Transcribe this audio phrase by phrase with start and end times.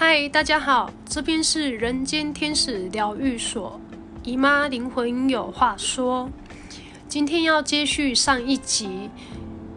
[0.00, 3.80] 嗨，大家好，这边是人间天使疗愈所，
[4.22, 6.30] 姨妈灵魂有话说。
[7.08, 9.10] 今天要接续上一集，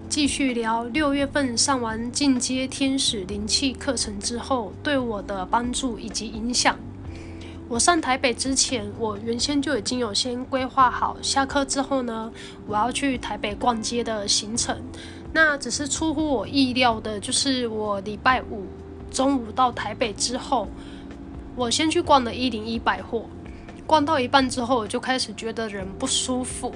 [0.07, 6.77] 继续聊六月份上完进阶天使灵气课程之后对我的帮助以及影响。
[7.67, 12.31] 我上台北之前，我原先就已经有先规划好，下课之后呢，
[12.67, 14.77] 我要去台北逛街的行程。
[15.33, 18.67] 那只是出乎我意料的，就是我礼拜五
[19.11, 20.67] 中午到台北之后，
[21.55, 23.25] 我先去逛了一零一百货，
[23.85, 26.73] 逛到一半之后，我就开始觉得人不舒服。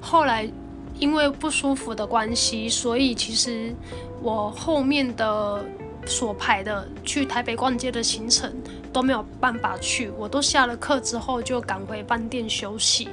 [0.00, 0.50] 后来
[0.98, 3.74] 因为不舒服的关系，所以其实
[4.22, 5.64] 我后面的。
[6.06, 8.52] 所排的去台北逛街的行程
[8.92, 13.08] 都没有办法去，我都下了课之后就赶回饭店休息。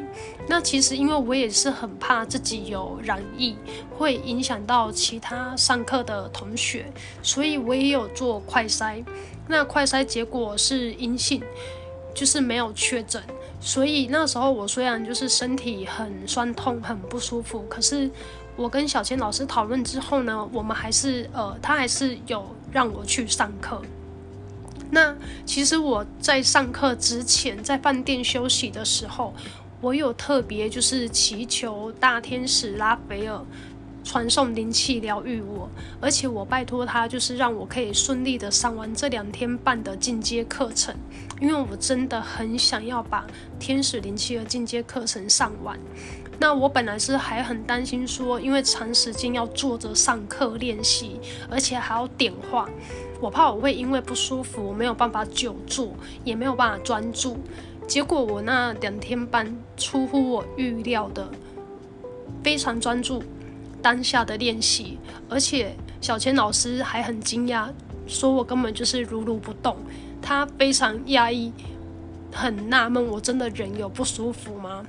[0.47, 3.55] 那其实因为我也是很怕自己有染疫，
[3.97, 6.91] 会影响到其他上课的同学，
[7.21, 9.03] 所以我也有做快筛。
[9.47, 11.41] 那快筛结果是阴性，
[12.13, 13.21] 就是没有确诊。
[13.59, 18.09] 所以那时候我虽然就是身体很酸痛、很不舒服，可是
[18.55, 23.81] 我跟小千老师讨论之后呢，我们还是呃，他还是有让我去上课。
[24.89, 29.33] 那其实我在上课之前，在饭店休息的时候，
[29.79, 33.41] 我有特别就是祈求大天使拉斐尔。
[34.03, 40.95] 传送灵气疗愈我，而且我拜托他，就是让我可以顺利的上完这两天半的进阶课程，
[41.39, 43.27] 因为我真的很想要把
[43.59, 45.79] 天使灵气的进阶课程上完。
[46.41, 51.19] 那我本来是还很担心说，因为长时间要坐着上课练习，
[51.51, 52.67] 而且还要点画，
[53.19, 57.37] 我怕我会因为不舒服，我没有办法久坐，也没有办法专注。
[57.87, 61.29] 结果我那两天半出乎我预料的
[62.43, 63.21] 非常专注。
[63.79, 64.97] 当下的练习，
[65.29, 67.69] 而且小千老师还很惊讶，
[68.07, 69.77] 说我根本就是如如不动。
[70.23, 71.53] 他非常讶异，
[72.33, 74.83] 很纳闷，我真的人有不舒服吗？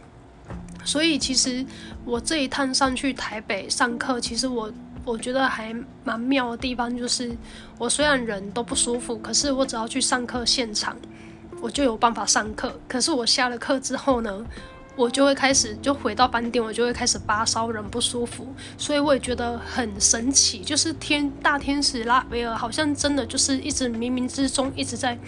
[0.84, 1.64] 所以其实
[2.04, 4.72] 我这一趟上去台北上课，其实我
[5.04, 7.30] 我觉得还蛮妙的地方，就是
[7.78, 10.96] 我虽然人都不舒服，可是我只要去上课现场，
[11.60, 12.78] 我就有办法上课。
[12.88, 14.44] 可是我下了课之后呢？
[14.94, 25.18] 我就会开始，就回到班点，我就会开始发烧，人不舒服，所以我也觉得很神奇，就是天大天使拉斐尔好像真的就是一直冥冥之中一直在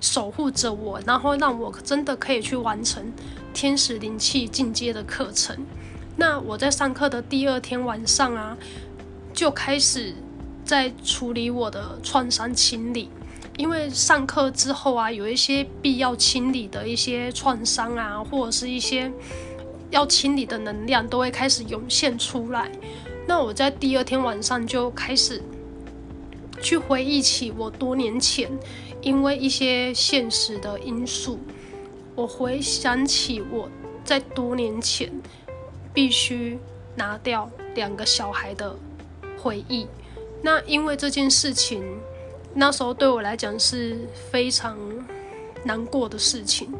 [0.00, 3.12] 守护着我，然后让我真的可以去完成
[3.52, 5.56] 天使灵气进阶的课程。
[6.16, 8.56] 那我在上课的第二天晚上啊，
[9.32, 10.14] 就开始
[10.64, 13.08] 在处理我的创伤清理。
[13.58, 19.12] 因为上课之后啊，有一些必要清理的一些创伤啊，或者是一些
[19.90, 22.72] 要清理的能量，都会开始涌现出来。
[23.26, 25.42] 那我在第二天晚上就开始
[26.62, 28.50] 去回忆起我多年前，
[29.02, 31.38] 因为一些现实的因素，
[32.22, 33.68] 我回想起我
[34.04, 35.10] 在多年前
[35.92, 36.56] 必须
[36.94, 38.76] 拿掉两个小孩的
[39.36, 39.88] 回忆。
[40.40, 41.82] 那因为这件事情。
[42.54, 43.96] 那时候对我来讲是
[44.30, 44.76] 非常
[45.64, 46.70] 难过的事情，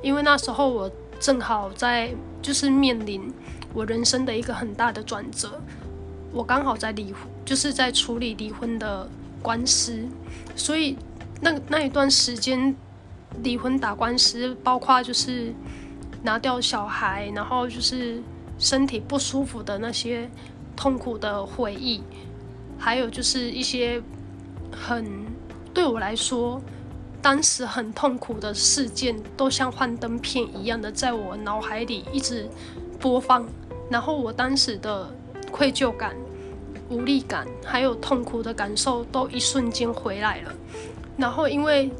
[0.00, 3.30] 因为那时候我正好在就是面临
[3.74, 5.60] 我人生的一个很大的转折，
[6.32, 9.06] 我刚好在离婚，就是在处理离婚的
[9.42, 10.08] 官司，
[10.56, 10.96] 所以
[11.42, 12.74] 那那一段时间
[13.42, 15.52] 离婚打官司，包括就是
[16.22, 18.22] 拿掉小孩，然后就是
[18.58, 20.28] 身体不舒服的那些
[20.76, 22.02] 痛苦的回忆，
[22.78, 24.02] 还有就是一些。
[24.70, 25.24] 很
[25.72, 26.60] 对我来说，
[27.22, 32.48] 当时很痛苦的事件，都像幻灯片一样的在我脑海里一直
[33.00, 33.48] 播放。
[33.90, 35.10] 然后我当时的
[35.50, 36.14] 愧疚感、
[36.90, 40.52] 无力感，还有痛苦的感受，都一瞬间回来了。
[41.16, 41.90] 然后因为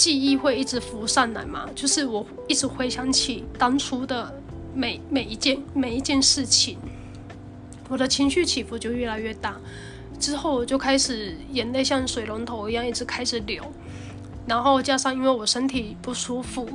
[0.00, 4.34] 记忆会一直浮上来嘛，就是我一直回想起当初的
[4.74, 6.78] 每每一件每一件事情，
[7.86, 9.58] 我的情绪起伏就越来越大。
[10.18, 13.62] 之后我就开始眼泪像水龙头一样一直开始流，
[14.46, 16.66] 然后加上因为我身体不舒服，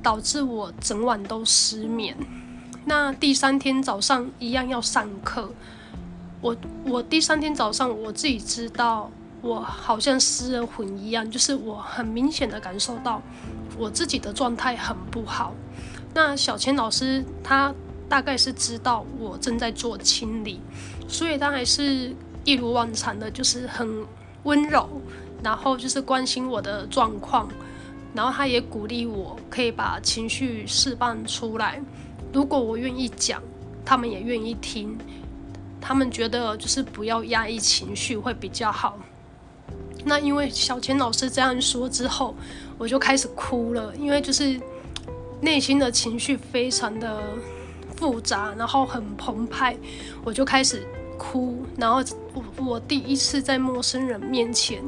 [0.00, 2.16] 导致我整晚都失眠。
[2.84, 5.52] 那第三天早上一样要上课，
[6.40, 9.10] 我我第三天早上我自己知道，
[9.42, 13.22] 我好像失了魂一样，就是我很明显的感受到
[13.78, 15.54] 我自己的状态很不好。
[16.14, 17.74] 那小千老师他
[18.08, 20.60] 大概是知道我正在做清理，
[21.08, 22.14] 所以他还是。
[22.42, 23.86] 一如往常的，就是很
[24.44, 24.88] 温柔，
[25.44, 27.46] 然后就是关心我的状况，
[28.14, 31.78] 然后他也鼓励我可以把情绪释放出来。
[32.32, 33.42] 如果我愿意讲，
[33.84, 34.98] 他们也愿意听。
[35.82, 38.98] 他们觉得就是不要压抑情绪会比较好。
[40.04, 42.34] 那因为小千老师这样说之后，
[42.78, 44.60] 我就开始哭了，因为就是
[45.40, 47.22] 内心的情绪非常的
[47.96, 49.76] 复杂，然后很澎湃，
[50.24, 50.86] 我就开始
[51.18, 52.02] 哭，然后
[52.34, 54.82] 我我第一次在陌生人面前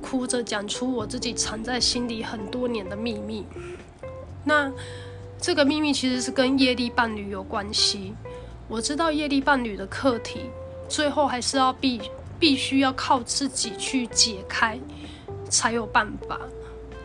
[0.00, 3.44] 哭着讲出我自己藏在心里很多年的秘密。
[4.44, 4.70] 那
[5.40, 8.14] 这个秘密其实是跟业力伴侣有关系。
[8.68, 10.40] 我知道业力伴侣的课题，
[10.88, 12.00] 最后还是要必
[12.42, 14.76] 必须要靠自己去解开
[15.48, 16.40] 才有办法。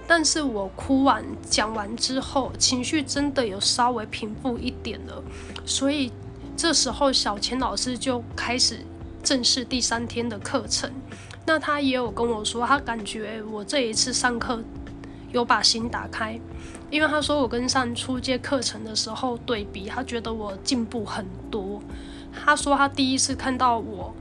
[0.07, 5.23] 但是我哭完讲完之后，情绪真的有稍微平复一点了，
[5.63, 6.11] 所以
[6.55, 8.79] 这时候小钱老师就开始
[9.21, 10.91] 正式第三天的课程。
[11.45, 14.59] 那他也有跟我说，他感觉我这一次上课
[15.31, 16.39] 有把心打开，
[16.89, 21.79] 因为他说我跟上初阶课程的时候对比，他觉得我进步很多。
[22.33, 24.13] 他说他第一次看到我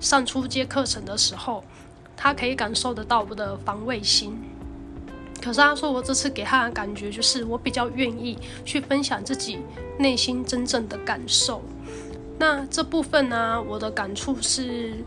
[0.00, 1.64] 上初阶课程的时候，
[2.16, 4.38] 他可以感受得到我的防卫心。
[5.40, 9.60] 可是他说，我这次给他的感觉就是，我比较愿意去分享自己
[9.98, 11.62] 内心真正的感受。
[12.38, 15.04] 那这部分呢，我的感触是，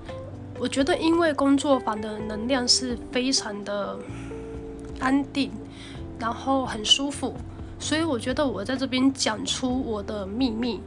[0.58, 4.00] 我觉得因为工作坊的能量是非常的
[5.00, 5.52] 安定，
[6.18, 7.36] 然后很舒服，
[7.78, 10.80] 所以我觉得我在这边讲出我的秘密，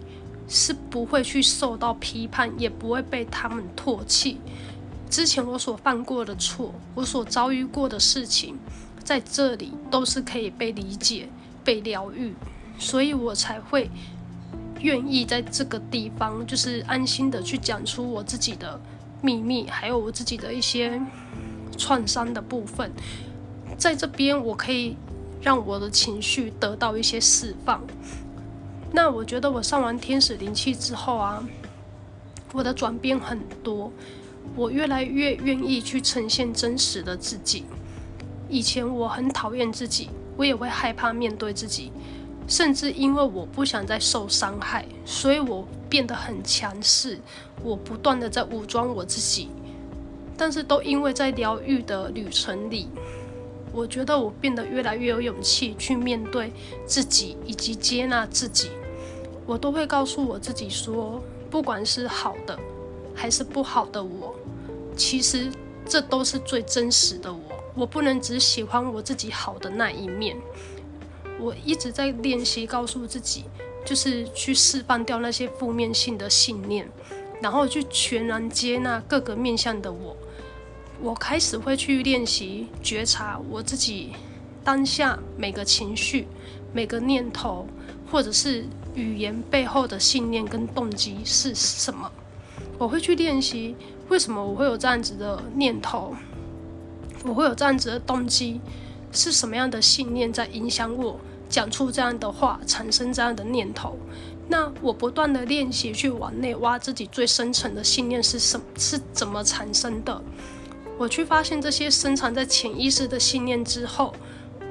[0.49, 4.39] 是不会去受到批判，也不会被他们唾弃。
[5.11, 8.59] 之前我所犯过的错，我所遭遇过的事情。
[9.05, 11.29] 在这里都是可以被理解、
[11.63, 12.35] 被疗愈，
[12.79, 13.91] 所以我才会
[14.81, 18.81] 愿意在这个地方，就是安心的去讲出我自己的
[19.21, 20.99] 秘密，还有我自己的一些
[21.77, 22.91] 创伤的部分。
[23.77, 24.97] 在这边，我可以
[25.43, 27.83] 让我的情绪得到一些释放。
[28.97, 31.45] 那我觉得我上完天使灵气之后啊，
[32.53, 33.91] 我的转变很多，
[34.55, 37.65] 我越来越愿意去呈现真实的自己。
[38.49, 41.91] 以前我很讨厌自己，我也会害怕面对自己，
[42.47, 47.19] 甚至因为我不想再受伤害，所以我变得很强势，
[47.65, 49.49] 我不断的在武装我自己。
[50.37, 52.89] 但是都因为在疗愈的旅程里，
[53.73, 56.53] 我觉得我变得越来越有勇气去面对
[56.87, 58.71] 自己以及接纳自己。
[59.47, 62.59] 我都会告诉我自己说，不管是好的
[63.15, 64.35] 还是不好的我，
[64.97, 65.53] 其实
[65.87, 67.41] 这都是最真实的我。
[67.75, 70.37] 我不能只喜欢我自己好的那一面，
[71.41, 73.45] 我一直在练习告诉自己，
[73.85, 76.89] 就是去释放掉那些负面性的信念，
[77.43, 80.17] 然后去全然接纳各个面向的我。
[81.03, 84.13] 我开始会去练习觉察我自己
[84.63, 86.29] 当下每个情绪、
[86.73, 87.67] 每个念头，
[88.11, 88.65] 或者是
[88.95, 92.11] 语言背后的信念跟动机是什么。
[92.79, 93.77] 我会去练习
[94.09, 96.15] 为什么我会有这样子的念头。
[97.25, 98.61] 我会有这样子的动机，
[99.11, 101.19] 是什么样的信念在影响我
[101.49, 103.97] 讲出这样的话，产生这样的念头？
[104.47, 110.23] 那我不断的练习去往内挖自己最深层的信念是什么，是怎么产生的？
[110.99, 114.15] 我去发现这些深藏在潜意识的信念之后，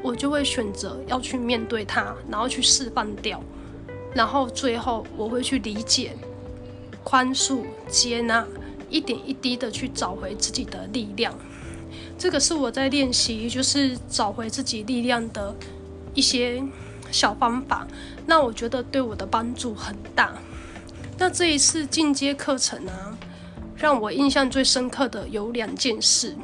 [0.03, 3.41] 我就会选择要去面对它，然后去释放掉，
[4.13, 6.15] 然后最后我会去理解、
[7.03, 8.45] 宽恕、接纳，
[8.89, 11.33] 一点一滴的去找回自己的力量。
[12.17, 15.53] 这个是我在练习，就是找回自己力量的
[16.13, 16.63] 一些
[17.11, 17.87] 小方法。
[18.25, 20.33] 那我觉得对我的帮助很大。
[21.17, 22.91] 那这一次进阶课程呢，
[23.75, 26.35] 让我印象最深刻的有两件事。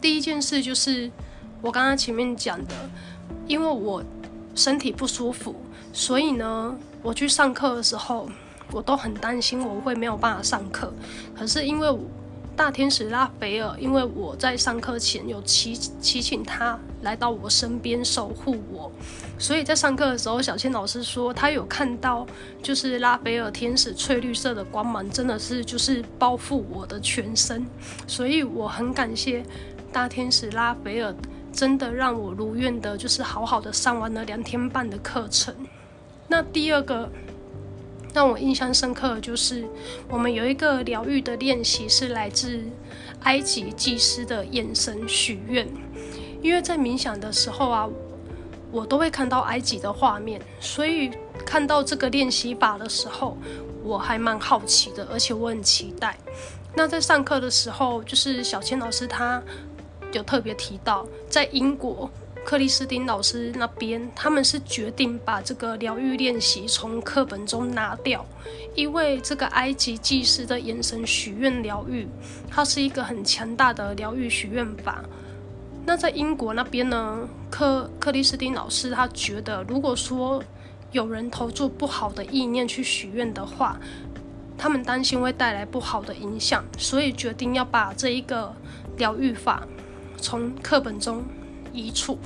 [0.00, 1.10] 第一件事就是
[1.60, 2.74] 我刚刚前面讲的，
[3.46, 4.02] 因为我
[4.56, 5.54] 身体不舒服，
[5.92, 8.28] 所以呢，我去上课的时候，
[8.72, 10.92] 我都很担心我会没有办法上课。
[11.38, 11.96] 可是因为
[12.56, 18.90] 大天使拉斐尔，因为我在上课前有祈祈请他来到我身边守护我，
[19.38, 22.26] 所以在上课的时候，小千老师说他有看到，
[22.62, 27.66] 就是拉斐尔天使翠绿色的光芒，真的是就是包覆我的全身，
[28.06, 29.44] 所以我很感谢
[29.92, 31.14] 大天使拉斐尔，
[31.56, 35.54] 真的让我如愿的，就是好好的上完了两天半的课程。
[36.28, 37.10] 那第二个。
[38.14, 39.68] 让我印象深刻的就是，
[40.08, 42.64] 我们有一个疗愈的练习是来自
[43.24, 45.68] 埃及祭司的眼神许愿，
[46.40, 47.86] 因为在冥想的时候啊，
[48.72, 51.10] 我都会看到埃及的画面，所以
[51.44, 53.36] 看到这个练习法的时候，
[53.84, 56.16] 我还蛮好奇的，而且我很期待。
[56.74, 59.42] 那在上课的时候，就是小千老师他
[60.12, 62.10] 有特别提到，在英国
[62.44, 68.24] 克里斯汀老师那边，他们是决定把这个疗愈练习从课本中拿掉，
[68.74, 72.06] 因为这个埃及祭司的眼神许愿疗愈，
[72.48, 75.04] 它是一个很强大的疗愈许愿法。
[75.84, 80.42] 那在英国那边呢，克克里斯汀老师他觉得，如果说
[80.92, 83.78] 有人投注不好的意念去许愿的话，
[84.56, 88.54] 他们担心会带来不好的影响，所以决定要把这一个
[88.96, 89.66] 疗愈法
[90.20, 91.24] 从课本中
[91.72, 92.18] 移除。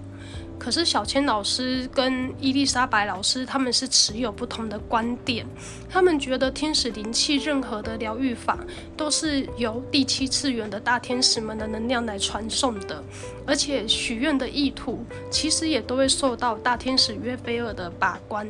[0.59, 5.47] 可是小千老师跟伊丽莎白老师他们是持有不同的观点，
[5.89, 8.59] 他们觉得天使灵气任何的疗愈法
[8.95, 13.03] 都是由第七次元的大天使们的能量来传送的，
[13.47, 18.47] 而且许愿的意图其实也都会受到大天使约菲尔的把关。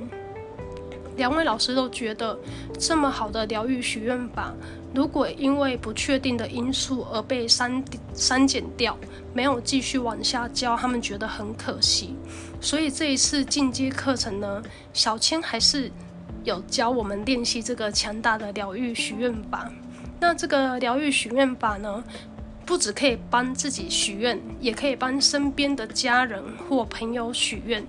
[1.20, 2.34] 两位老师都觉得
[2.78, 4.54] 这么好的疗愈许愿法，
[4.94, 7.84] 如果因为不确定的因素而被删
[8.14, 8.96] 删减掉，
[9.34, 12.16] 没有继续往下教，他们觉得很可惜。
[12.58, 14.62] 所以这一次进阶课程呢，
[14.94, 15.92] 小千还是
[16.42, 19.70] 有教我们练习这个强大的疗愈许愿法。
[20.18, 22.02] 那这个疗愈许愿法呢，
[22.64, 27.84] 不只可以帮自己许愿，也可以帮身边的家人或朋友许愿。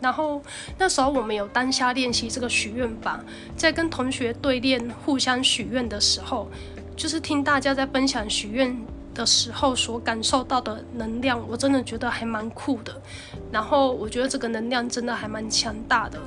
[0.00, 0.42] 然后
[0.78, 3.20] 那时候我们有当下练习这个许愿法，
[3.56, 6.48] 在跟同学对练互相许愿的时候，
[6.96, 8.76] 就是听大家在分享许愿
[9.14, 13.00] 的时候所感受到的能量，我真的觉得还蛮酷的。
[13.52, 16.18] 然后我觉得这个能量真的还蛮强大的。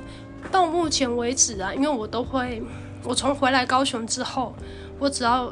[0.52, 2.62] 到目前为止啊，因为我都会，
[3.02, 4.54] 我从回来高雄之后，
[4.98, 5.50] 我只要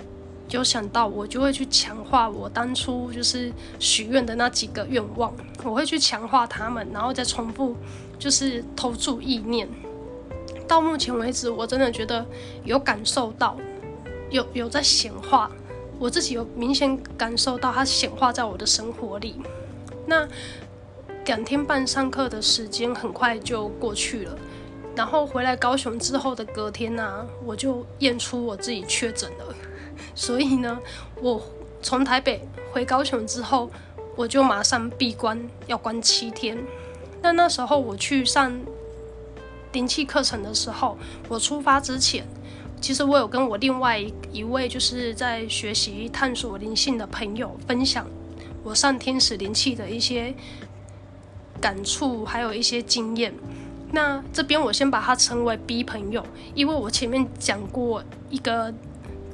[0.50, 5.33] 有想到，我就会去强化我当初就是许愿的那几个愿望，
[5.64, 7.75] 我会去强化他们，然后再重复。
[8.23, 9.69] 就是投注意念，
[10.69, 12.25] 到目前为止，我真的觉得
[12.62, 13.57] 有感受到，
[14.31, 15.50] 有有在显化，
[15.99, 19.35] 我自己有明显感受到它显化在我的生活里。
[20.07, 20.29] 那
[21.25, 24.38] 两天半上课的时间很快就过去了，
[24.95, 29.52] 然后回来高雄之后的隔天呢、我就验出我自己确诊了。
[30.14, 30.79] 所以呢，
[31.21, 31.43] 我
[31.83, 33.69] 从台北回高雄之后，
[34.14, 36.57] 我就马上闭关，要关七天。
[37.23, 38.52] 那那时候我去上
[39.73, 40.99] 灵气课程的时候，
[41.29, 42.26] 我出发之前，
[42.81, 43.99] 其实我有跟我另外
[44.33, 48.07] 一位就是在学习探索灵性的朋友分享
[48.64, 50.35] 我上天使灵气的一些
[51.61, 53.33] 感触，还有一些经验。
[53.93, 58.75] 那这边我先把它称为 B 朋友，因为我前面讲过一个。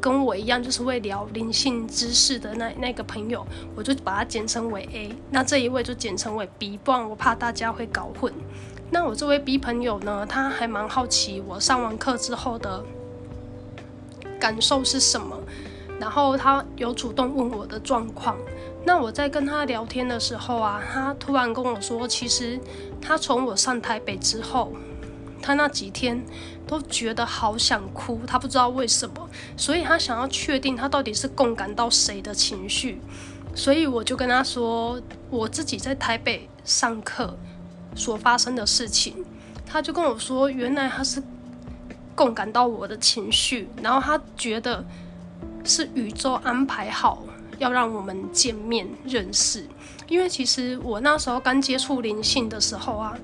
[0.00, 5.14] 跟我一样，就是会聊灵性知识的那那个朋友，我就把它简称为 A。
[5.30, 8.32] 那这一位就简称为 B，不然我怕大家会搞混。
[8.90, 12.82] 那我这位 B 朋友呢，他还蛮好奇我上完课之后的
[14.40, 15.38] 感受是什么，
[16.00, 18.36] 然后他有主动问我的状况。
[18.84, 22.58] 那我在跟他聊天的时候啊，他突然跟我说，其实
[23.00, 24.72] 他从我上台北之后。
[25.40, 26.22] 他那几天
[26.66, 33.00] 都觉得好想哭，他不知道为什么，所以他想要确定他到底是共感到谁的情绪，
[33.54, 37.38] 所以我就跟他说我自己在台北上课
[37.94, 39.24] 所发生的事情，
[39.64, 41.22] 他就跟我说，原来他是
[42.14, 44.84] 共感到我的情绪，然后他觉得
[45.64, 47.22] 是宇宙安排好
[47.58, 49.66] 要让我们见面认识，
[50.08, 53.16] 因为其实我那时候刚接触灵性的时候啊。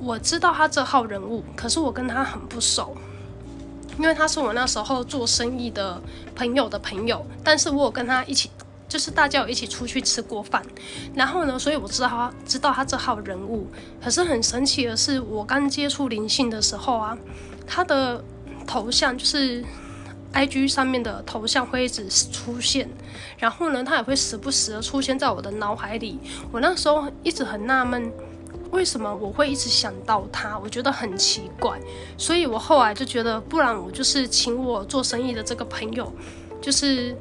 [0.00, 2.96] 我知道他这号人物，可是我跟他很不熟，
[3.98, 6.00] 因为他是我那时候做生意的
[6.34, 8.50] 朋友的朋友，但是我有跟他一起，
[8.88, 10.62] 就是大家有一起出去吃过饭，
[11.14, 13.66] 然后呢，所以我知道他知道他这号人物。
[14.02, 17.16] 可是很神奇的是，我刚接触灵性的时候啊，
[17.66, 18.24] 他的
[18.66, 19.64] 头像就是
[20.32, 22.88] IG 上面的头像会一直出现，
[23.38, 26.18] 然后呢，他也会时不时的出现在我的脑海里。
[26.50, 28.10] 我那时候一直很纳闷。
[28.70, 30.58] 为什么我会一直想到他？
[30.58, 31.78] 我觉得很奇怪，
[32.16, 36.10] 所以我后来就觉得，不然我就是请我做生意的这个朋友，
[36.60, 37.16] 就是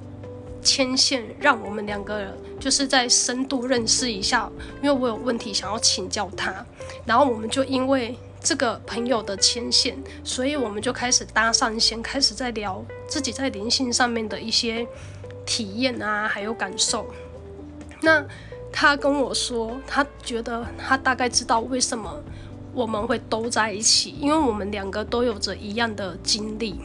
[0.62, 4.50] 牵线，让我们两个人就是在深度认识一下，
[4.82, 6.66] 因为我有问题想要请教他。
[7.06, 14.88] 然后我们就因为这个朋友的牵线，所以我们就开始搭上线，开始在聊自己在灵性上面的一些
[15.46, 17.08] 体验啊，还有感受。
[18.02, 18.24] 那。
[18.72, 22.22] 他跟我说，他觉得他大概知道为什么
[22.74, 26.80] 我们会都在一起，因为我们两个都有着一样的经历，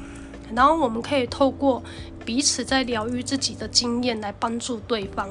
[0.54, 1.82] 然后我们可以透过
[2.24, 5.28] 彼此在疗愈自己的经验来帮助对方，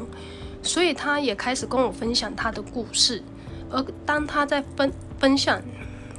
[0.62, 3.22] 所以他也开始跟我分享他的故事。
[3.70, 5.60] 而当他在分分享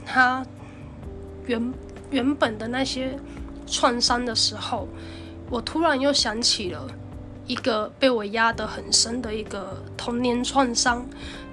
[0.04, 0.44] 他
[1.46, 1.72] 原
[2.10, 3.16] 原本的那些
[3.66, 4.88] 创伤的时候，
[5.48, 6.86] 我突然又想起了。
[7.46, 11.06] 一个被我压得很深的一个童年创伤。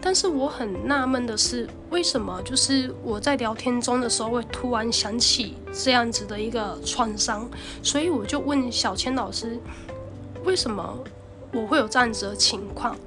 [0.04, 7.48] 但是我很纳闷的是，为什么就是我在聊天中的时候会突然想起这样子的一个创伤？
[7.84, 9.60] 所以我就问小千老师，
[10.44, 10.98] 为什么
[11.54, 12.98] 我会有这样子的情况？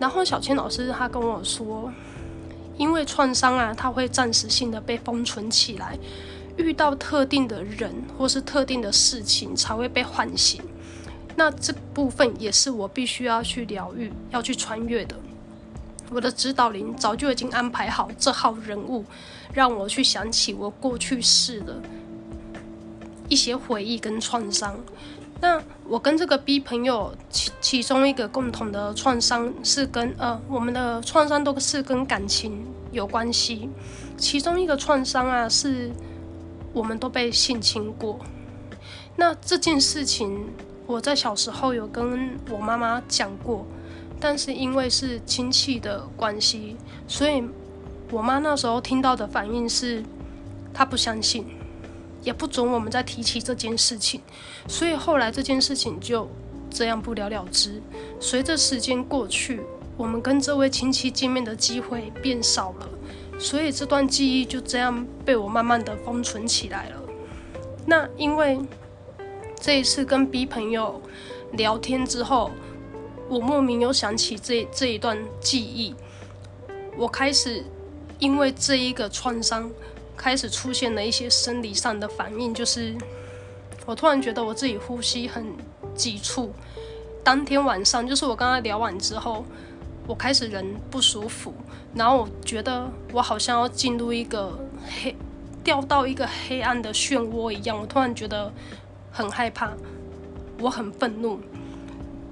[0.00, 1.92] 然后小千老师他跟我说，
[2.76, 5.96] 因为创伤啊，它会暂时性的被封存起来，
[6.56, 10.60] 遇到特定的人或是特定的事情才会被唤醒。
[11.36, 15.16] 那这部分也是我必须要去疗愈、要去穿越的。
[16.10, 19.04] 我的指导灵早就已经安排好这号人物，
[19.54, 21.80] 让我去想起我过去式的
[23.28, 24.78] 一些回忆跟创伤。
[25.40, 33.68] 那我跟这个 B 朋友其其中一个共同的创伤是跟呃，我们的创伤都是跟感情有关系。
[34.16, 35.90] 其中一个创伤啊，是
[36.72, 38.20] 我们都被性侵过。
[39.16, 40.46] 那这件事情
[40.86, 43.66] 我在小时候有跟我妈妈讲过。
[44.24, 46.76] 但是因为是亲戚的关系，
[47.08, 47.42] 所以
[48.08, 50.00] 我妈那时候听到的反应是，
[50.72, 51.44] 她不相信，
[52.22, 54.20] 也不准我们再提起这件事情。
[54.68, 56.30] 所以后来这件事情就
[56.70, 57.82] 这样不了了之。
[58.20, 59.60] 随着时间过去，
[59.96, 62.88] 我们跟这位亲戚见面的机会变少了，
[63.40, 67.02] 所以这段记忆就这样被我慢慢的封存起来了。
[67.84, 68.60] 那因为
[69.62, 71.00] 这一次跟 B 朋友
[71.52, 72.50] 聊天之后。
[73.28, 75.94] 我莫名又想起这这一段记忆，
[76.98, 77.64] 我开始
[78.18, 79.70] 因为这一个创伤，
[80.14, 82.94] 开始出现了一些生理上的反应，就是
[83.86, 85.46] 我突然觉得我自己呼吸很
[85.94, 86.52] 急促。
[87.24, 89.46] 当天晚上，就是我跟他聊完之后，
[90.06, 91.54] 我开始人不舒服，
[91.94, 95.16] 然后我觉得我好像要进入一个黑，
[95.64, 98.52] 掉到一个黑暗的漩涡一样，我突然觉得
[99.12, 99.72] 很害怕，
[100.58, 101.38] 我很愤怒。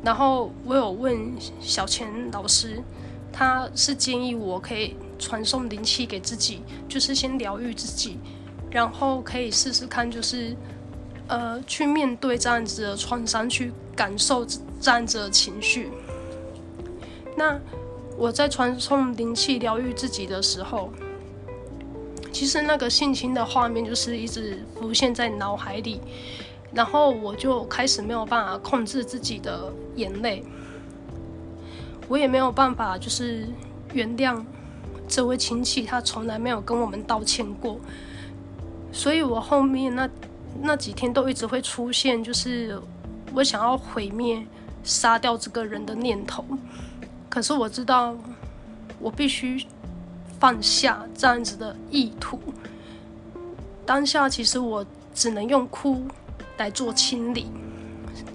[0.02, 2.82] 然后我有问小钱老师，
[3.30, 8.18] 他是建议我可以传送灵气给自己，就是先疗愈自己，
[8.70, 10.56] 然后可以试试看，就是
[11.28, 14.46] 呃去面对这样子的创伤，去感受
[14.80, 15.90] 这样子的情绪。
[17.36, 17.60] 那
[18.16, 20.90] 我在传送灵气疗愈自己的时候，
[22.32, 26.00] 其实那个性侵的画面就是一直浮现在脑海里。
[26.72, 30.44] 然后我就开始没有办法控制自己的眼泪，
[32.08, 33.48] 我也没有办法就是
[33.92, 34.40] 原谅
[35.08, 37.80] 这位亲戚，他从来没有跟我们道歉过，
[38.92, 40.08] 所以我后面那
[40.62, 42.80] 那几天都一直会出现，就是
[43.34, 44.46] 我想要毁灭、
[44.84, 46.44] 杀掉这个人的念头。
[47.28, 48.16] 可是我知道，
[49.00, 49.64] 我必须
[50.38, 52.38] 放下这样子的意图。
[53.84, 56.04] 当下其实我只能用哭。
[56.60, 57.46] 来做清理，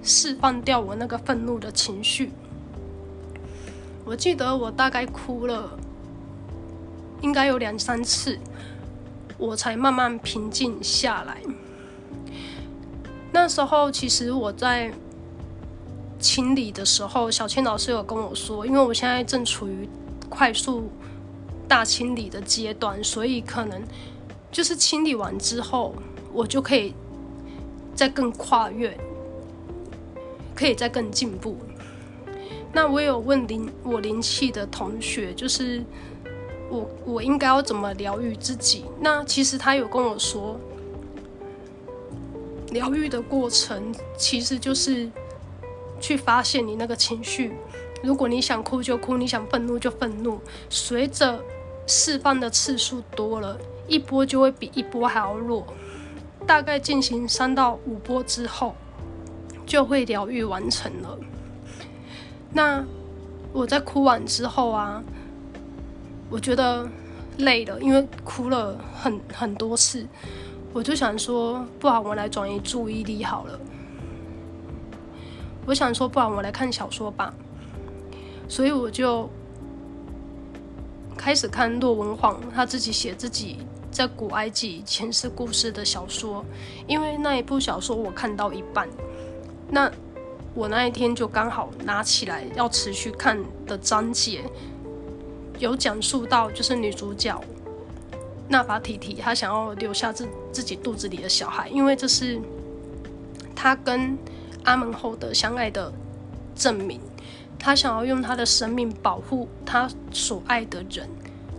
[0.01, 2.31] 释放掉我那个愤怒的情绪。
[4.03, 5.77] 我记得我大概哭了，
[7.21, 8.39] 应该有两三次，
[9.37, 11.37] 我才慢慢平静下来。
[13.31, 14.91] 那时候其实我在
[16.19, 19.87] 清理的时候，小千老师有跟我说，因为我现在正处于
[20.29, 20.89] 快速
[21.67, 23.79] 大清理的阶段，所以可能
[24.51, 25.93] 就是清理完之后，
[26.33, 26.95] 我就可以。
[27.95, 28.95] 再更跨越，
[30.53, 31.57] 可以再更进步。
[32.73, 35.81] 那我有问灵我灵气的同学，就是
[36.69, 38.83] 我我应该要怎么疗愈自己？
[38.99, 40.59] 那其实他有跟我说，
[42.71, 45.09] 疗愈的过程其实就是
[46.01, 47.53] 去发现你那个情绪。
[48.03, 51.41] 如果你想哭就哭，你想愤怒就愤怒，随着
[51.87, 55.65] 释放的次数多了，一波就会比一波还要弱。
[56.47, 58.75] 大概进行三到五波之后，
[59.65, 61.17] 就会疗愈完成了。
[62.53, 62.85] 那
[63.51, 65.03] 我在哭完之后啊，
[66.29, 66.87] 我觉得
[67.37, 70.05] 累了，因为哭了很很多次，
[70.71, 73.59] 我就想说，不然我来转移注意力好了。
[75.65, 77.33] 我想说，不然我来看小说吧。
[78.47, 79.27] 所以我就
[81.17, 83.57] 开始看骆文晃他自己写自己。
[83.95, 86.43] 在古埃及前世故事的小说，
[86.85, 88.89] 因为那一部小说我看到一半，
[89.69, 89.89] 那
[90.53, 94.43] 我那一天就刚好拿起来要持续看的章节，
[95.59, 97.41] 有讲述到就是女主角
[98.49, 102.37] 纳法提提，她想要留下自自己肚子里的小孩，因为这是
[103.55, 104.17] 她跟
[104.65, 105.89] 阿门后的相爱的
[106.53, 106.99] 证明，
[107.57, 111.07] 她想要用她的生命保护她所爱的人。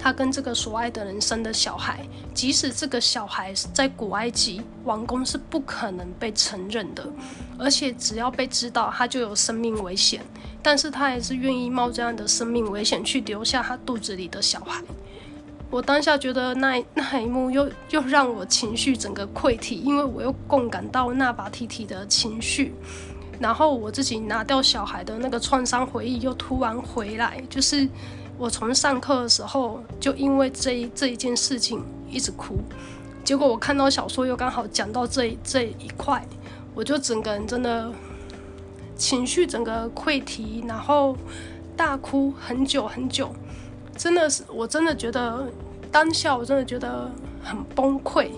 [0.06, 7.04] 他跟这个所爱的人生的小孩，即使这个小孩在古埃及王宫是不可能被承认的，
[7.58, 10.22] 而且只要被知道，他就有生命危险。
[10.62, 14.80] 但是他还是愿意冒这样的生命危险去留下他肚子里的小孩。
[15.72, 22.72] 我当下觉得那那一幕又又让我情绪整个溃堤，因为我又共感到纳巴提提的情绪，
[23.40, 27.88] 然后我自己拿掉小孩的那个创伤回忆又突然回来，就是
[28.38, 32.58] 我从上课的时候就因为这一这一件事情一直哭，
[33.24, 36.22] 结果我看到小说又刚好讲到这这一块，
[36.74, 37.90] 我就整个人真的
[38.94, 41.16] 情绪整个溃堤，然后
[41.74, 43.34] 大哭很久很久。
[43.96, 45.46] 真的是，我真的觉得
[45.90, 47.10] 当下我真的觉得
[47.42, 48.28] 很崩溃，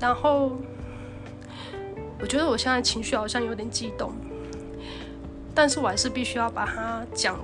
[0.00, 0.56] 然后
[2.18, 4.10] 我觉得我现在情绪好像有点激动，
[5.54, 7.38] 但是我还是必须要把它讲。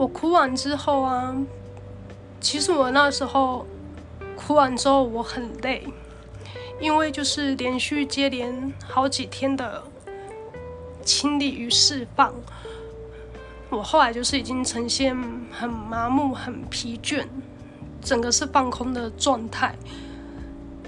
[0.00, 1.36] 我哭完之后啊，
[2.40, 3.66] 其实我那时候
[4.34, 5.86] 哭完之后我很累。
[6.80, 9.82] 因为就是连续接连好几天的
[11.04, 12.32] 清理与释放，
[13.68, 15.14] 我后来就是已经呈现
[15.52, 17.26] 很麻木、很疲倦，
[18.00, 19.74] 整个是放空的状态。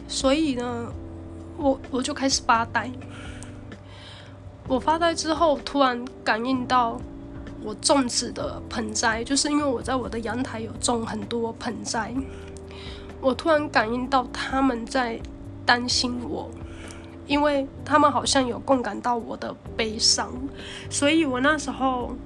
[0.08, 0.90] 所以呢，
[1.58, 2.90] 我我就开始发呆。
[4.66, 6.98] 我发呆之后，突然感应到
[7.64, 12.14] 我种植的盆栽，就是因为我在我的阳台有种很多盆栽，
[13.20, 15.20] 我突然感应到他们在。
[15.64, 16.50] 担心我，
[17.24, 20.32] 因为他们好像有共感到我的悲伤，
[20.90, 22.16] 所以我那时候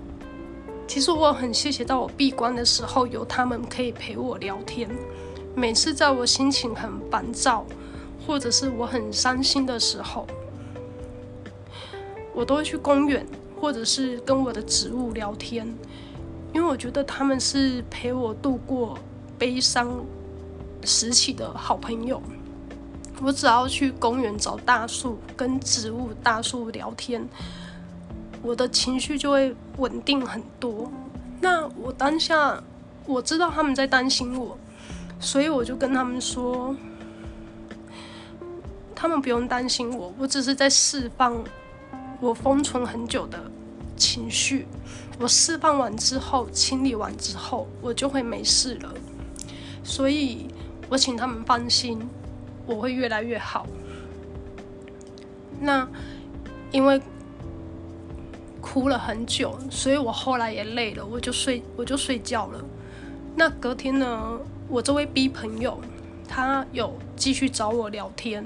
[0.88, 4.88] 其实我很谢谢，到我闭关的时候有他们可以陪我聊天。
[5.54, 7.66] 每次在我心情很烦躁，
[8.26, 10.26] 或者是我很伤心的时候，
[12.32, 13.26] 我都会去公园，
[13.60, 15.66] 或者是跟我的植物聊天，
[16.52, 18.98] 因为我觉得他们是陪我度过
[19.38, 20.04] 悲伤
[20.84, 22.22] 时期的好朋友。
[23.22, 27.26] 我只要去公园找大树，跟植物、大树聊天，
[28.42, 30.92] 我的情绪就会稳定很多。
[31.40, 32.62] 那我当下
[33.06, 34.58] 我知道他们在担心我，
[35.18, 36.76] 所以我就跟他们说，
[38.94, 41.42] 他们不用担心我，我只是在释放
[42.20, 43.50] 我封存很久的
[43.96, 44.66] 情绪。
[45.18, 48.94] 我释放完之后，清理完之后，我就会没事了。
[49.82, 50.46] 所以
[50.88, 52.08] 我请他们放心。
[52.68, 53.64] 我会越来越好。
[55.60, 55.88] 那
[56.72, 57.00] 因为
[58.60, 62.64] 哭了很久，所以我后来也累了，我就睡，我就睡觉了。
[63.36, 65.80] 那隔天呢，我这位 B 朋友
[66.26, 68.44] 他有继续找我聊天，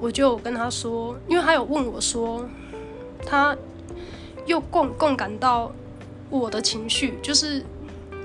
[0.00, 2.44] 我就跟他说，因为他有问我说，
[3.26, 3.54] 他
[4.46, 5.70] 又共共感到
[6.30, 7.62] 我的情绪，就是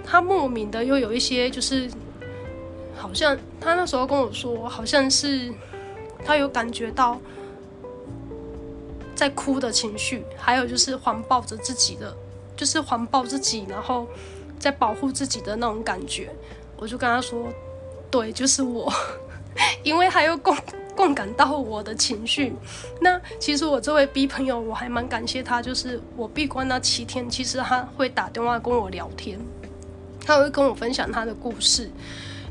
[0.06, 1.90] 他莫名的又有一些就是。
[2.94, 5.52] 好像他那时候跟我说，好像是
[6.24, 7.20] 他有感觉到
[9.16, 12.16] 在哭的情绪，还有就是环抱着自己的，
[12.56, 14.06] 就是环抱自己，然后
[14.60, 16.30] 在保护自己的那种感觉。
[16.78, 17.48] 我就跟他说，
[18.12, 18.94] 对，就是我，
[19.82, 20.56] 因为他又共
[21.02, 22.54] 共感到我的情绪。
[23.02, 29.40] 那其实我这位 B 朋友，我还蛮感谢他，就是我闭关那七天，其实他会打电话跟我聊天，
[30.24, 31.90] 他会跟我分享他的故事。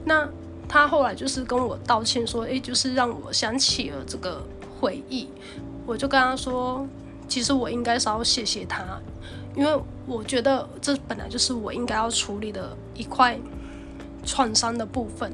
[0.04, 0.28] 那
[0.68, 4.44] 他后来就是跟我道歉说，诶，就是让我想起了这个
[4.80, 5.28] 回忆。
[5.86, 6.84] 我就跟他说，
[7.28, 8.84] 其实我应该是要谢谢他，
[9.54, 13.38] 因为我觉得这本来就是我应该要处理的一块
[14.24, 15.32] 创伤的部分。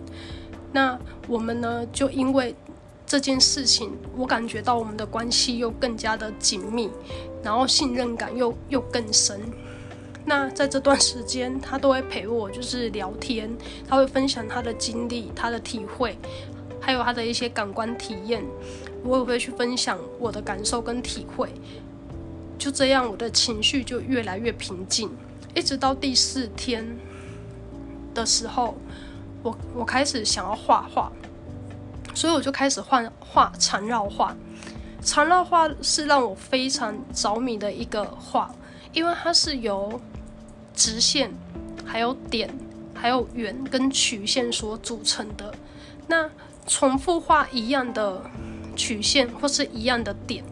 [0.70, 2.54] 那我们呢，就因为
[3.06, 6.90] 这件事情，我感觉到我们的关系又更加的紧密，
[7.42, 9.40] 然后信任感又又更深。
[10.24, 13.48] 那在这段时间，他都会陪我，就是聊天，
[13.88, 16.18] 他会分享他的经历、他的体会，
[16.80, 18.44] 还有他的一些感官体验，
[19.04, 21.48] 我也会去分享我的感受跟体会。
[22.58, 25.08] 就这样，我的情绪就越来越平静，
[25.54, 26.84] 一直到第四天
[28.12, 28.74] 的时候，
[29.44, 31.12] 我我开始想要画画，
[32.16, 34.34] 所以我就开始画画缠绕画。
[35.02, 38.52] 缠绕画是让我非常着迷的一个画，
[38.92, 40.00] 因为它是由
[40.74, 41.30] 直线，
[41.84, 42.52] 还有点，
[42.94, 45.54] 还有圆跟曲线所组成的。
[46.08, 46.28] 那
[46.66, 48.22] 重复画一样的
[48.74, 50.42] 曲线或是一样的点，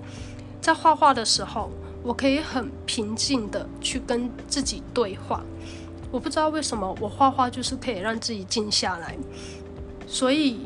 [0.61, 1.70] 在画画的时候，
[2.03, 5.42] 我可以很平静的去跟自己对话。
[6.12, 9.16] 我不知道为什么，我画画就是可以让自己静下来。
[10.07, 10.61] 所以，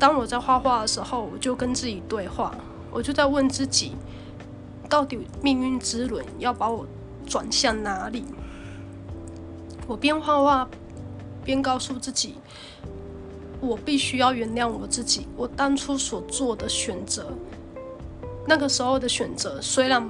[0.00, 2.54] 当我在画画的时候，我就跟自己对话，
[2.90, 3.92] 我就在问自己：
[4.88, 6.86] 到底命运之轮要把我
[7.26, 8.24] 转向哪里？
[9.86, 10.66] 我边画画
[11.44, 12.36] 边告诉自己，
[13.60, 17.30] 我必须要原谅我自己，我当初所做的选择，
[18.46, 20.08] 那个时候的选择虽然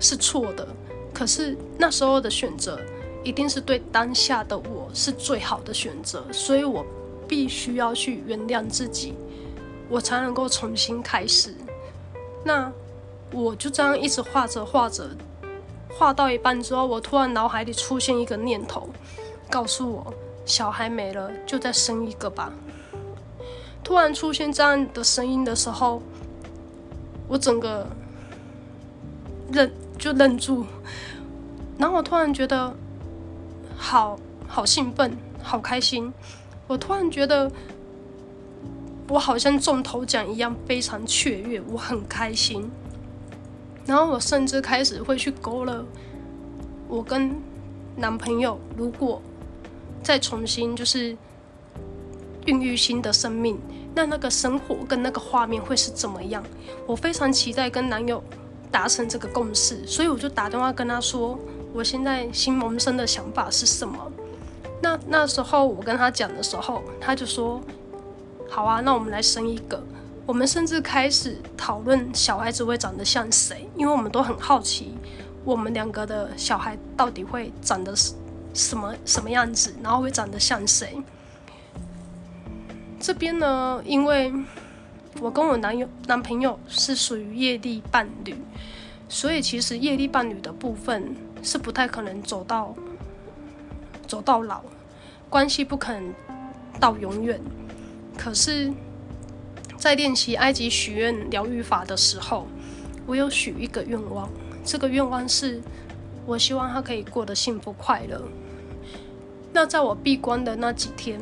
[0.00, 0.68] 是错的，
[1.14, 2.78] 可是那时候的选择
[3.24, 6.84] 一定是对当下的我是最好的选择，所以我
[7.32, 9.14] 必须要去原谅自己，
[9.88, 11.56] 我才能够重新开始。
[12.44, 12.70] 那
[13.32, 15.08] 我就这样一直画着画着，
[15.88, 18.86] 画到一半之后，我突然脑海里出现一个念头，
[19.48, 20.12] 告诉我。
[20.44, 22.52] 小孩没了，就再生一个吧。
[23.82, 26.02] 突然出现这样的声音的时候，
[27.28, 27.86] 我整个
[29.52, 30.66] 愣就愣住，
[31.78, 32.74] 然后我突然觉得
[33.74, 36.12] 好好兴奋，好开心。
[36.72, 37.50] 我突然觉得
[39.08, 42.70] 我好像中头奖一样，非常雀跃，我很开心。
[43.84, 45.84] 然后我甚至开始会去勾勒
[46.88, 47.36] 我跟
[47.96, 49.20] 男朋友，如果。
[50.02, 51.16] 再重新就是
[52.46, 53.56] 孕育新的生命，
[53.94, 56.42] 那那个生活跟那个画面会是怎么样？
[56.88, 58.20] 我非常期待跟男友
[58.68, 61.38] 达成这个共识，所以我就打电话跟他说，
[61.72, 64.10] 我现在新萌生的想法是什么？
[64.82, 67.58] 那那时候我跟他讲的时候，他就说，
[68.50, 69.82] 好啊，那我们来生一个。
[70.26, 74.92] 我们甚至开始讨论小孩子会长得像谁，因为我们都很好奇，
[75.44, 77.94] 我们两个的小孩到底会长得。
[78.54, 81.02] 什么什么样子，然后会长得像谁？
[83.00, 84.30] 这边呢，因为
[85.22, 88.36] 我跟我男友男朋友是属于业力伴侣，
[89.08, 92.74] 所以其实业力伴侣的部分是不太可能走到
[94.12, 94.60] 走到老，
[95.30, 96.12] 关系不可能
[96.78, 97.40] 到永远。
[98.18, 98.70] 可是，
[99.78, 102.46] 在练习埃及许愿疗愈法的时候，
[103.06, 104.28] 我有许一个愿望，
[104.66, 105.62] 这个愿望是。
[106.26, 108.20] 我希望他可以过得幸福快乐。
[109.50, 111.18] 那在我闭关的那几天，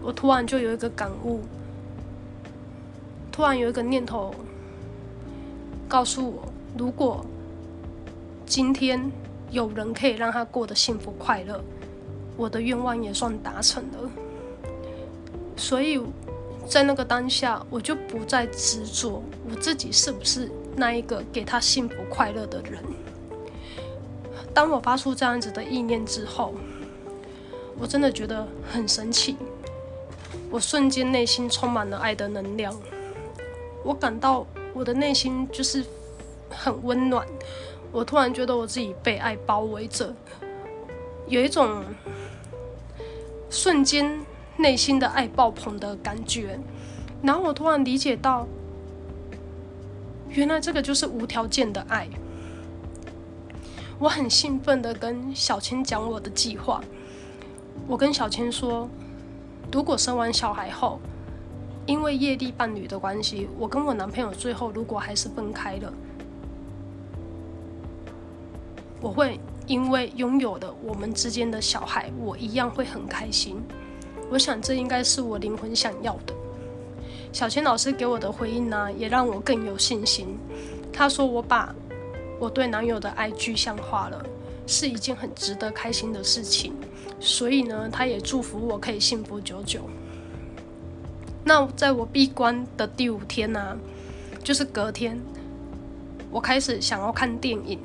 [0.00, 1.42] 我突然就有一个感悟，
[3.30, 4.34] 突然有一个念头
[5.86, 7.26] 告诉我：如果
[8.46, 9.12] 今天
[9.50, 11.62] 有人可以让他过得幸福快乐，
[12.40, 14.10] 我的愿望也算达成了。
[15.56, 16.00] 所以
[16.66, 22.82] 在那个当下，我就不再执着我自己是不是那一个给他幸福快乐的人。
[24.54, 26.54] 当我发出这样子的意念之后，
[27.78, 29.36] 我真的觉得很神奇。
[30.50, 32.74] 我瞬间内心充满了爱的能量，
[33.84, 35.84] 我感到我的内心就是
[36.48, 37.26] 很温暖。
[37.92, 40.14] 我突然觉得我自己被爱包围着，
[41.28, 41.84] 有一种
[43.50, 44.24] 瞬间
[44.56, 46.58] 内心的爱爆棚的感觉。
[47.22, 48.46] 然后我突然理解到，
[50.30, 52.08] 原来这个就是无条件的爱。
[53.98, 56.80] 我很兴奋的跟小千讲我的计划。
[57.86, 58.88] 我跟小千说，
[59.70, 60.98] 如果生完小孩后，
[61.86, 65.92] 因为业力伴侣的关系，我跟我男朋友最后如果还是分开了，
[69.00, 69.38] 我会
[69.70, 73.56] 因为拥有了我们之间的小孩，我一样会很开心。
[74.28, 76.34] 我想这应该是我灵魂想要的。
[77.32, 80.36] 小千老师给我的回应呢，也让我更有信心。
[80.92, 81.72] 他说我把。
[82.40, 84.24] 我对男友的爱具象化了，
[84.66, 86.72] 是一件很值得开心的事情，
[87.20, 89.82] 所以呢，他也祝福我可以幸福久久。
[91.44, 93.76] 那在我闭关的第五天呢、
[94.42, 95.20] 就是隔天，
[96.30, 97.78] 我开始想要看电影。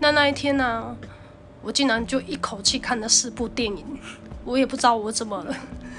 [0.00, 0.96] 那那一天呢、
[1.62, 3.84] 我竟然就一口气看了四部电影，
[4.44, 5.54] 我也不知道我怎么了。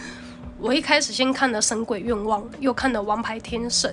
[0.59, 3.91] 我一开始先看了《神鬼愿望》，又看了《王牌天神》，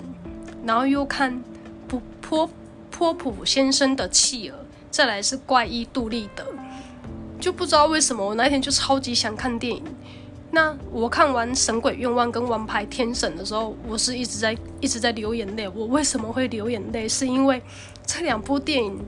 [0.66, 1.42] 然后又看
[1.86, 2.48] 不破。
[2.98, 4.56] 波普先生的企鹅，
[4.90, 6.46] 再来是怪医杜立德，
[7.38, 9.84] 就不知道为什么我那天就超级想看电影。
[10.50, 15.68] 那我看完《神鬼愿望》跟《王牌天神》的时候，我是一直在一直在流眼泪。
[15.68, 17.06] 我为什么会流眼泪？
[17.06, 17.60] 是因为
[18.06, 18.98] 这两部电影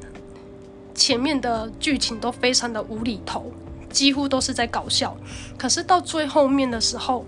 [0.98, 3.52] 前面的剧情都非常的无厘头，
[3.88, 5.16] 几乎都是在搞笑。
[5.56, 7.24] 可是到最后面的时候，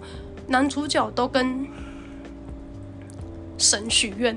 [0.48, 1.68] 男主角都跟
[3.56, 4.36] 神许愿。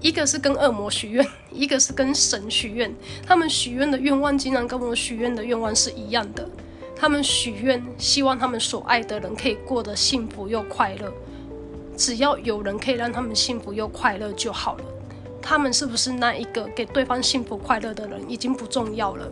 [0.00, 2.92] 一个是跟恶魔许愿，一个是跟神许愿。
[3.24, 6.48] 他们许愿的愿望竟然跟我许愿的愿望是一样的。
[6.96, 11.12] 他们许愿，希望他们所爱的人可以过得幸福又快乐。
[11.96, 14.84] 只要有人可以让他们幸福又快乐就好了。
[15.46, 19.30] 他们是不是那一个给对方幸福快乐的人已经不重要了。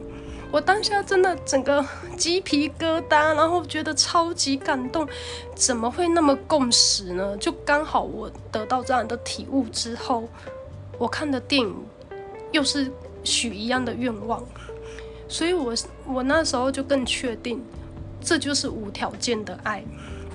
[0.52, 1.84] 我当下真的整个
[2.16, 5.08] 鸡皮疙瘩，然后觉得超级感动，
[5.56, 7.36] 怎么会那么共识呢？
[7.38, 10.28] 就刚好我得到这样的体悟之后，
[10.96, 11.74] 我看的电影
[12.52, 12.88] 又是
[13.24, 14.40] 许一样的愿望，
[15.26, 15.74] 所以我
[16.06, 17.60] 我那时候就更确定，
[18.20, 19.84] 这就是无条件的爱。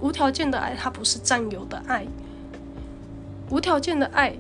[0.02, 2.06] 无条件的爱，它不是占有的爱。
[3.50, 4.36] 无条件的爱，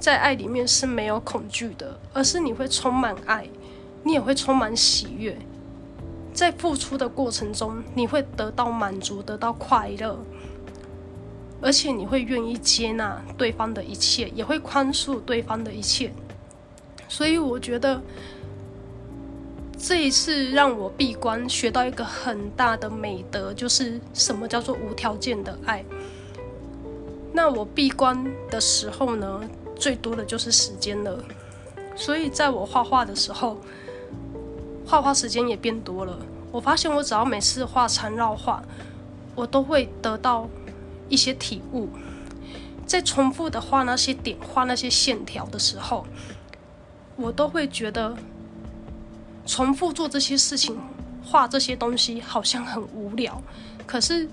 [0.00, 3.46] 在爱里面是没有恐惧的，而是你会充满爱，
[4.02, 5.38] 你也会充满喜悦。
[6.32, 10.18] 在付出的过程中，你会得到满足，得到快乐，
[11.60, 16.10] 而且你会愿意接纳对方的一切，也会宽恕对方的一切。
[17.06, 18.00] 所以，我觉得
[19.76, 25.84] 这一次让我闭关学到一个很大的美德，就是什么叫做无条件的爱。
[27.32, 29.40] 那我闭关的时候呢，
[29.80, 31.18] 最多的就是时间了。
[31.96, 33.58] 所以，在我画画的时候，
[34.86, 36.18] 画画时间也变多了。
[36.52, 38.62] 我发现，我只要每次画缠绕画，
[39.34, 40.48] 我都会得到
[41.08, 41.88] 一些体悟。
[42.86, 46.04] 在重复的画那些点、画那些线条的时候，
[47.16, 48.16] 我都会觉得
[49.46, 50.76] 重复做这些事情、
[51.24, 53.40] 画这些东西好像很无聊。
[53.86, 54.28] 可是，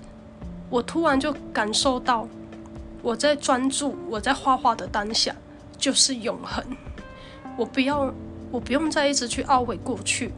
[0.70, 2.26] 我突然就感受到，
[3.08, 5.34] 我在专注，我在画画的当下
[5.78, 6.62] 就是永恒。
[7.56, 8.12] 我不要，
[8.50, 10.30] 我不用再一直去懊悔过去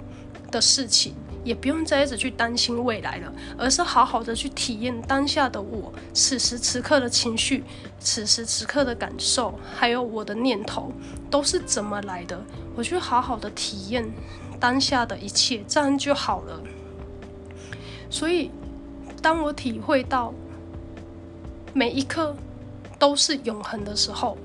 [0.53, 1.15] 的事情。
[1.43, 7.65] 也不用再一直去担心未来了，而是好好的去体验当下的我，此时此刻的情绪，
[7.99, 10.93] 此时此刻的感受，还有我的念头
[11.31, 12.45] 都是怎么来的。
[12.77, 14.07] 我去好好的体验
[14.61, 16.63] 当下的一切，这样就好了。
[18.11, 18.51] 所以，
[19.23, 20.35] 当我体会到
[21.73, 22.37] 每一刻
[23.01, 24.37] 都是永恒的时候，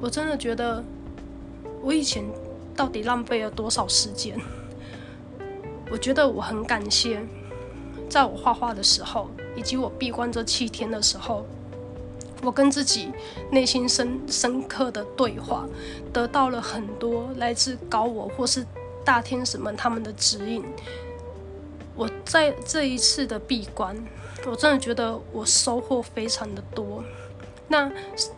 [0.00, 0.82] 我真的觉得
[1.82, 2.24] 我以前
[2.74, 4.40] 到底浪费了多少时间。
[5.90, 7.20] 我觉得我很感谢，
[8.08, 11.44] 在我画画的时候，以及我闭关这七天的时候，
[12.42, 13.10] 我跟自己
[13.50, 15.66] 内心深深刻的对话，
[16.12, 18.64] 得到了很多来自高我或是
[19.04, 20.64] 大天使们他们的指引。
[21.96, 23.96] 我在这一次的闭关，
[24.46, 27.02] 我真的觉得我收获非常的多。
[27.68, 27.90] 那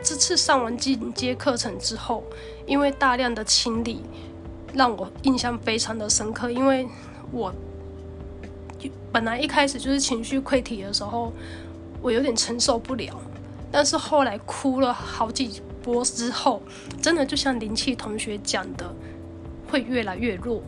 [0.03, 2.23] 这次上完进阶课程之后，
[2.65, 4.01] 因为大量的清理，
[4.73, 6.87] 让我印象非常的深刻，因为。
[7.33, 7.53] 我
[9.09, 11.31] 本来一开始就是情绪溃体的时候，
[12.01, 13.21] 我有点承受不了，
[13.71, 16.61] 但是后来哭了好几波之后，
[17.01, 18.93] 真的就像灵气同学讲的，
[19.69, 20.61] 会越来越弱，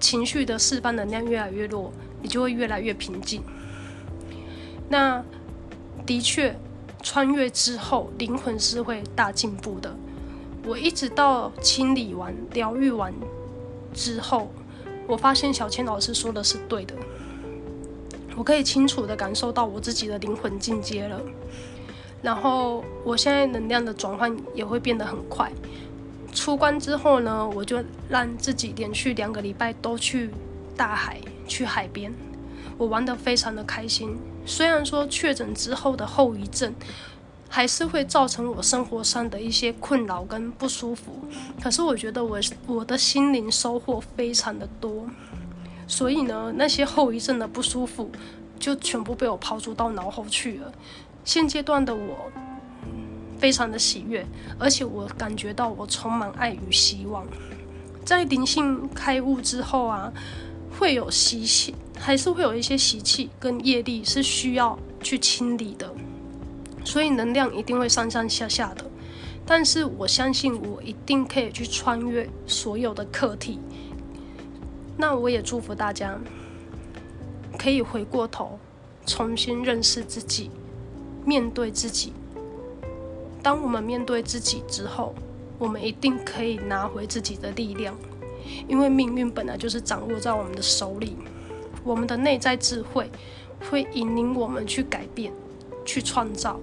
[0.00, 3.40] 情绪的释放能量越来越弱，你就会越来越平静。
[4.88, 5.24] 那
[6.04, 6.56] 的确，
[7.04, 9.94] 穿越之后，灵魂是会大进步的。
[10.66, 13.14] 我一直到清理完、疗愈完
[13.92, 14.50] 之后。
[15.06, 16.94] 我发现小千老师说的是对的，
[18.34, 21.20] 我可以清楚地感受到我自己的灵魂进阶了，
[22.22, 25.52] 然后我现在能量的转换也会变得很快。
[26.32, 30.30] 出关之后呢，我就让自己连续两个礼拜都去
[30.74, 32.10] 大海、去海边，
[32.78, 34.16] 我玩得非常的开心。
[34.46, 36.74] 虽然说确诊之后的后遗症。
[37.46, 41.20] 还是会造成我生活上的一些困扰跟不舒服，
[41.62, 45.08] 可是我觉得我我的心灵收获非常的多，
[45.86, 48.10] 所以呢，那些后遗症的不舒服
[48.58, 50.72] 就全部被我抛诸到脑后去了。
[51.24, 52.28] 现阶段的我
[53.38, 54.26] 非常的喜悦，
[54.58, 57.24] 而且我感觉到我充满爱与希望。
[58.04, 60.12] 在灵性开悟之后啊，
[60.78, 65.92] 会有习气，还是会有一些习气跟业力是需要去清理的。
[66.84, 68.84] 所以能量一定会上上下下的，
[69.46, 73.58] 但是我相信我一定可以去穿越所有的课题。
[74.96, 76.18] 那我也祝福大家
[77.58, 78.58] 可以回过头，
[79.06, 80.50] 重新认识自己，
[81.24, 82.12] 面对自己。
[83.42, 85.14] 当我们面对自己之后，
[85.58, 87.96] 我们一定可以拿回自己的力量，
[88.68, 91.16] 因为命运本来就是掌握在我们的手里。
[91.82, 93.10] 我们的内在智慧
[93.68, 95.32] 会引领我们去改变，
[95.84, 96.58] 去创造。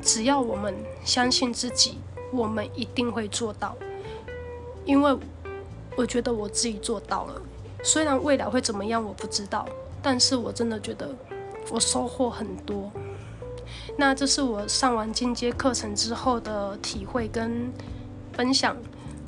[0.00, 0.74] 只要我们
[1.04, 1.98] 相信自己，
[2.32, 3.76] 我们一定会做到。
[4.84, 5.16] 因为
[5.96, 7.42] 我觉得我自己做到了，
[7.82, 9.66] 虽然未来会怎么样我不知道，
[10.02, 11.12] 但是我真的觉得
[11.70, 12.92] 我收获很多。
[13.96, 17.72] 那这是我上完进阶课程之后的体会跟
[18.32, 18.76] 分享，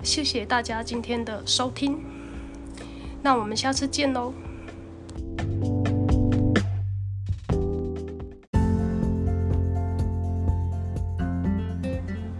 [0.06, 1.98] 谢谢大家今天的收听，
[3.20, 4.32] 那我们下次见喽。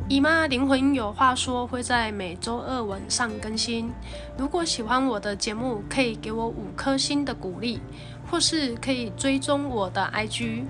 [0.08, 3.90] 姨妈灵魂有话说，会在每周二晚上更新。
[4.38, 7.80] 如果喜欢我的节目，可以给我五颗星的鼓励，
[8.30, 10.62] 或是可以追踪我的 IG。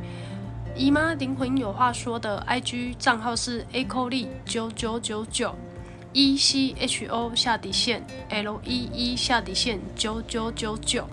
[0.75, 5.55] 姨妈灵魂有话说的 IG 账号是 echo 力九九九九。
[6.17, 11.07] E c h o 下底线 l e e 下底线九九九九，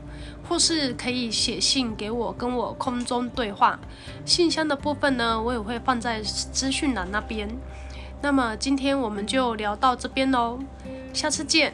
[0.47, 3.77] 或是可以写信给我，跟我空中对话。
[4.25, 7.49] 信箱的部分呢，我也会放在资讯栏那边。
[8.21, 10.57] 那么今天我们就聊到这边喽，
[11.11, 11.73] 下次见。